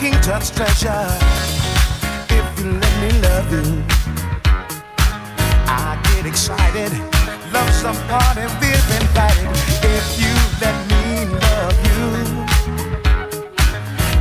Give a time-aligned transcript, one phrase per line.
[0.00, 1.08] King Tut's treasure.
[2.30, 3.82] If you let me love you,
[5.66, 6.92] I get excited.
[7.52, 9.50] Love some party, we're invited.
[9.82, 12.06] If you let me love you,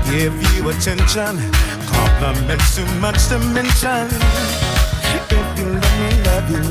[0.10, 1.38] give you attention,
[1.86, 4.10] compliments too much to mention.
[5.30, 6.66] If you let me love you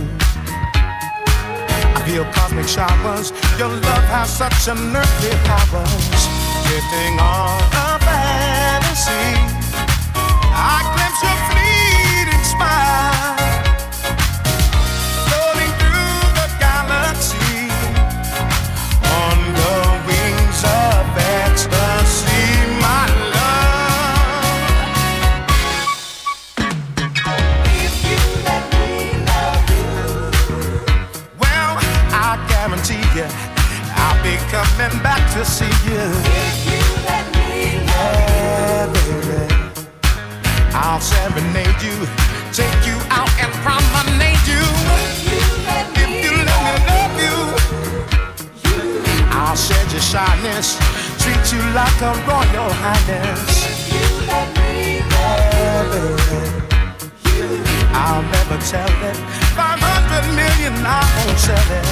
[1.94, 3.30] I feel cosmic showers.
[3.56, 6.26] Your love has such unearthly powers.
[6.66, 7.85] Drifting on
[9.08, 13.38] I glimpse your fleeting smile.
[15.26, 17.70] Floating through the galaxy.
[19.22, 19.74] On the
[20.08, 21.06] wings of
[21.38, 22.42] ecstasy,
[22.82, 23.06] my
[23.36, 24.74] love.
[27.78, 28.90] If you let me
[29.30, 29.86] love you,
[31.38, 31.78] well,
[32.10, 33.28] I guarantee you.
[33.94, 36.35] I'll be coming back to see you.
[50.16, 50.68] Shyness,
[51.20, 53.52] treat you like a royal highness.
[53.92, 55.04] You let me
[57.36, 57.48] you,
[57.92, 59.18] I'll never tell it.
[59.52, 61.88] Five hundred million, I won't sell it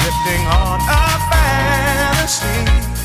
[0.00, 2.99] drifting on a fantasy.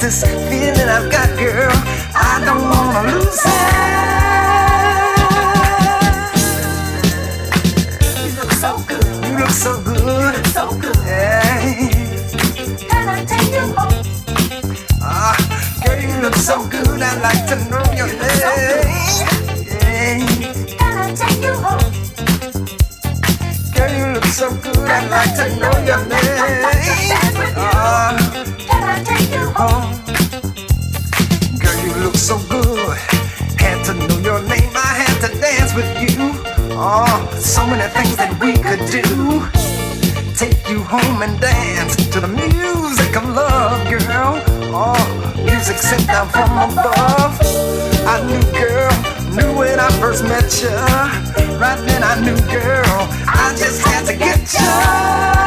[0.00, 1.72] Cause this feeling I've got, girl,
[2.14, 3.50] I don't wanna lose it.
[8.22, 10.46] You look so good, You look so good.
[10.54, 10.94] so good.
[12.88, 14.04] Can I take you home?
[15.02, 15.34] Ah,
[15.84, 17.02] girl, you look so good.
[17.02, 18.86] I'd like to know your name.
[20.78, 21.92] Can I take you home?
[23.74, 24.78] Girl, you look so good.
[24.78, 26.38] I'd like to know your name.
[27.56, 28.27] Ah,
[29.58, 29.90] girl,
[31.82, 32.96] you look so good.
[33.58, 34.70] Had to know your name.
[34.74, 36.30] I had to dance with you.
[36.78, 39.42] Oh, so many things that we could do.
[40.36, 44.40] Take you home and dance to the music of love, girl.
[44.70, 44.94] Oh,
[45.44, 47.40] music sent down from above.
[48.06, 48.92] I knew, girl,
[49.34, 50.70] knew when I first met you.
[51.58, 55.37] Right then I knew, girl, I just had to get you.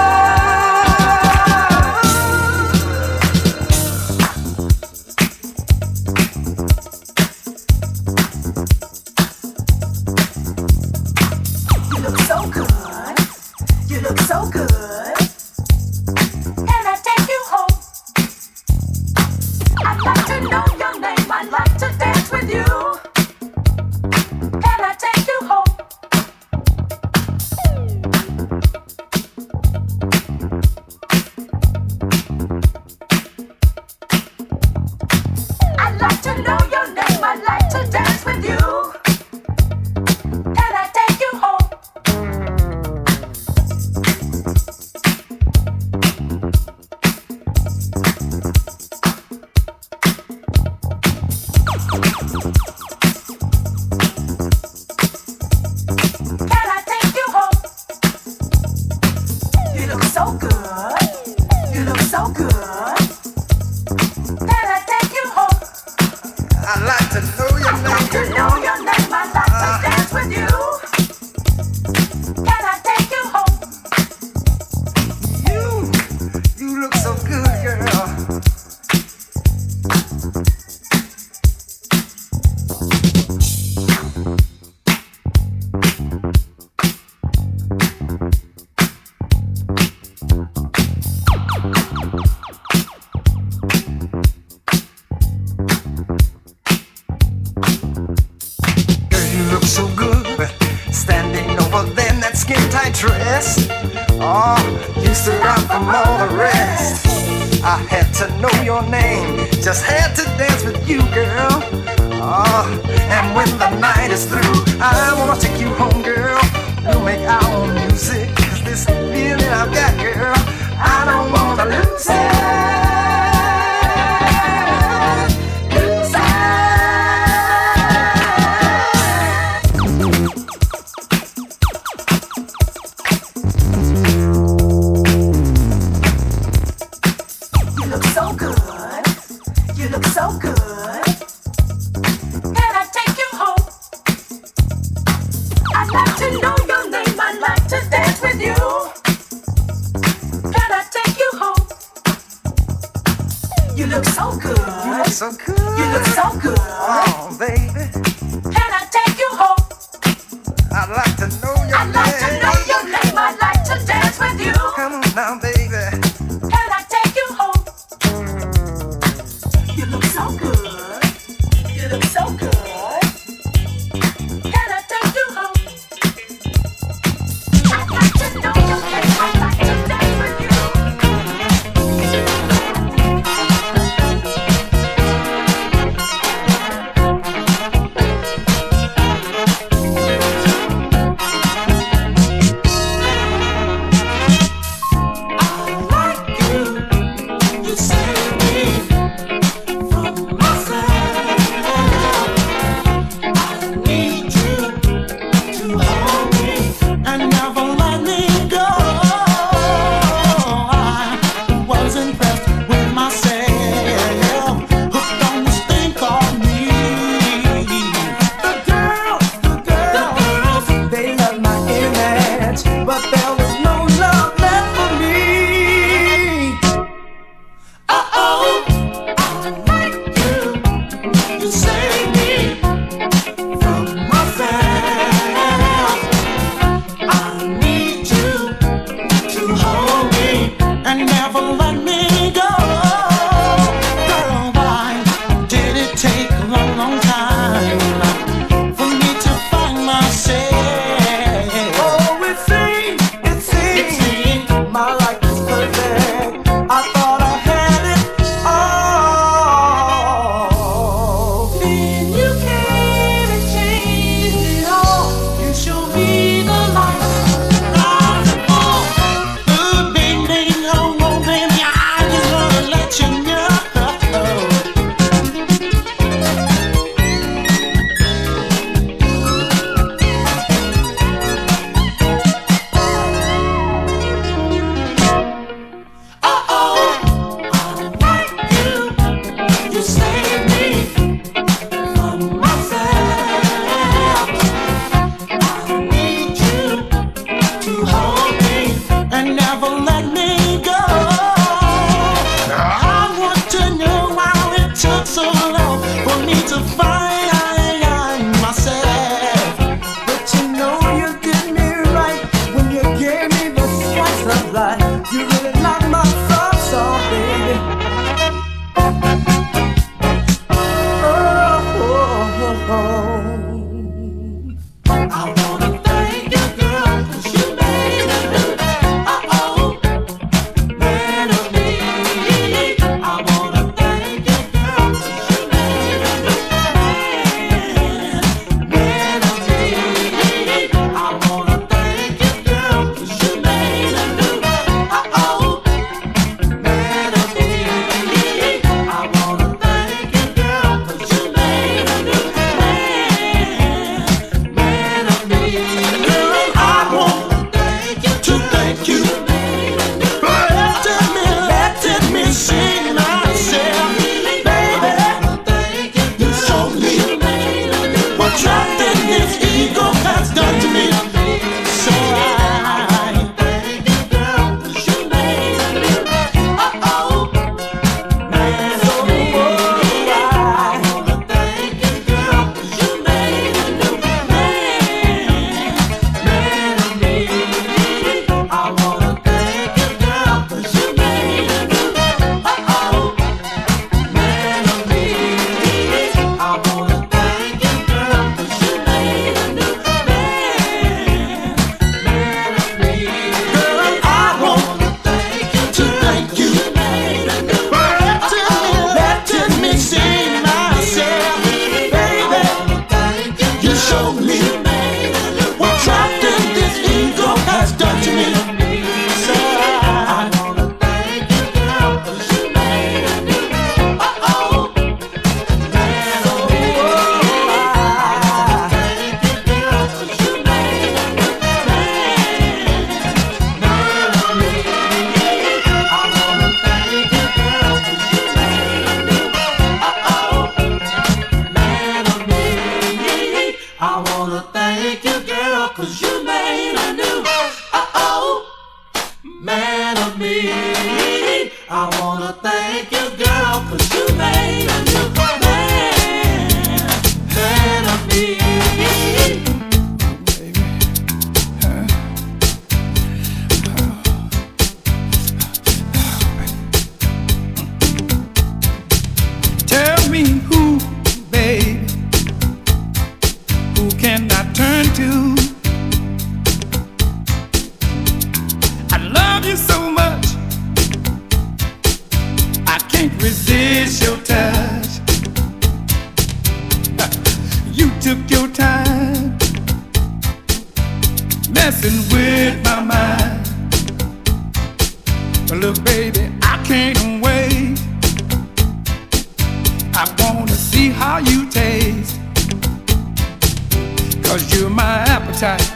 [504.32, 505.74] Cause you're my appetite.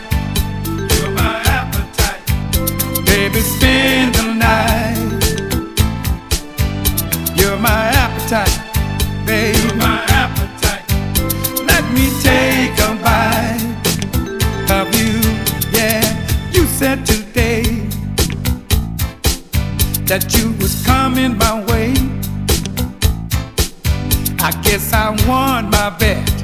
[0.65, 2.25] You're my appetite.
[3.05, 4.95] Baby, spend the night.
[7.35, 8.57] You're my appetite,
[9.25, 9.59] baby.
[9.59, 10.87] You're my appetite.
[11.67, 13.59] Let me take a bite
[14.71, 15.19] of you.
[15.73, 16.01] Yeah,
[16.53, 17.63] you said today
[20.05, 21.91] that you was coming my way.
[24.39, 26.34] I guess I won my bet.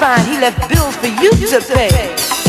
[0.00, 2.39] he left bills for you to pay.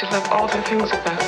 [0.00, 1.19] To love all the things about